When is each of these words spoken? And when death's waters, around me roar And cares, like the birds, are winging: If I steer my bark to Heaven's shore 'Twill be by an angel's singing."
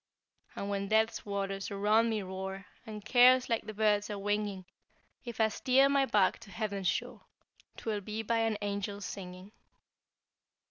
And 0.55 0.67
when 0.67 0.87
death's 0.87 1.27
waters, 1.27 1.69
around 1.69 2.09
me 2.09 2.23
roar 2.23 2.65
And 2.87 3.05
cares, 3.05 3.49
like 3.49 3.67
the 3.67 3.73
birds, 3.75 4.09
are 4.09 4.17
winging: 4.17 4.65
If 5.25 5.39
I 5.39 5.49
steer 5.49 5.89
my 5.89 6.07
bark 6.07 6.39
to 6.39 6.49
Heaven's 6.49 6.87
shore 6.87 7.21
'Twill 7.77 8.01
be 8.01 8.23
by 8.23 8.39
an 8.39 8.55
angel's 8.63 9.05
singing." 9.05 9.51